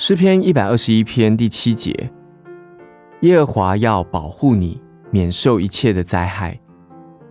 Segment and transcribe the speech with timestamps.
[0.00, 1.92] 诗篇一百二十一篇第七节：
[3.22, 4.80] 耶和华要保护你，
[5.10, 6.56] 免受一切的灾害，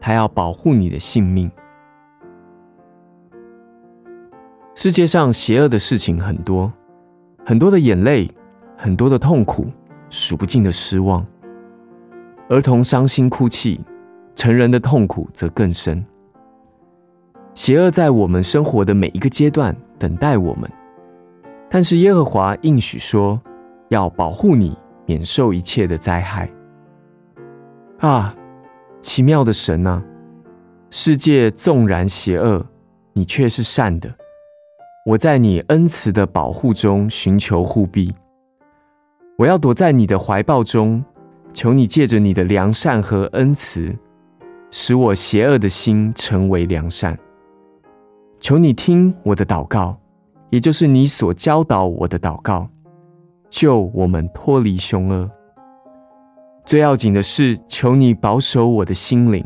[0.00, 1.48] 他要保护你的性命。
[4.74, 6.72] 世界上邪恶的事情很多，
[7.44, 8.28] 很多的眼泪，
[8.76, 9.68] 很多的痛苦，
[10.10, 11.24] 数不尽的失望。
[12.48, 13.80] 儿童伤心哭泣，
[14.34, 16.04] 成人的痛苦则更深。
[17.54, 20.68] 邪恶在我们生活的每一个阶段等待我们，
[21.68, 23.40] 但是耶和华应许说，
[23.88, 26.50] 要保护你免受一切的灾害。
[27.98, 28.34] 啊，
[29.00, 30.02] 奇妙的神啊！
[30.90, 32.64] 世界纵然邪恶，
[33.12, 34.14] 你却是善的。
[35.04, 38.14] 我在你恩慈的保护中寻求护庇，
[39.36, 41.04] 我要躲在你的怀抱中，
[41.52, 43.94] 求你借着你的良善和恩慈，
[44.70, 47.18] 使我邪恶的心成为良善。
[48.40, 49.98] 求你听我的祷告，
[50.50, 52.68] 也就是你所教导我的祷告，
[53.50, 55.30] 救我们脱离凶恶。
[56.64, 59.44] 最要紧的是，求你保守我的心灵。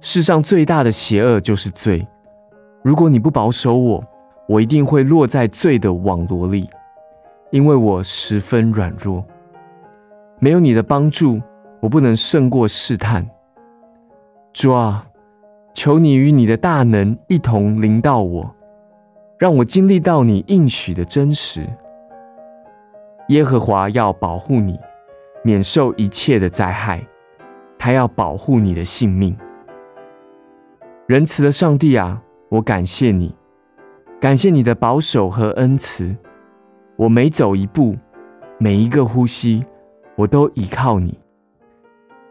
[0.00, 2.06] 世上最大的邪恶就是罪。
[2.82, 4.04] 如果你不保守我，
[4.46, 6.68] 我一定会落在罪的网罗里，
[7.50, 9.24] 因为我十分软弱。
[10.38, 11.40] 没有你的帮助，
[11.80, 13.26] 我不能胜过试探。
[14.52, 15.06] 主啊！
[15.72, 18.54] 求你与你的大能一同临到我，
[19.38, 21.66] 让我经历到你应许的真实。
[23.28, 24.78] 耶和华要保护你，
[25.42, 27.06] 免受一切的灾害，
[27.78, 29.36] 他要保护你的性命。
[31.06, 33.34] 仁慈的上帝啊，我感谢你，
[34.20, 36.14] 感谢你的保守和恩慈。
[36.96, 37.96] 我每走一步，
[38.58, 39.64] 每一个呼吸，
[40.16, 41.18] 我都依靠你。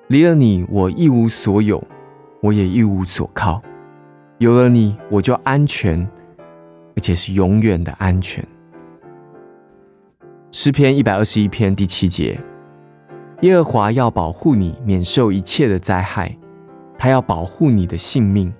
[0.08, 1.84] 离了你，我一无所有。
[2.42, 3.62] 我也一无所靠，
[4.38, 6.06] 有了你，我就安全，
[6.96, 8.46] 而且是永远的安全。
[10.52, 12.40] 诗篇一百二十一篇第七节：
[13.42, 16.38] 耶和华要保护你，免受一切的灾害，
[16.98, 18.54] 他要保护你的性命。